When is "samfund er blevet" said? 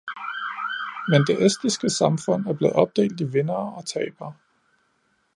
1.89-2.73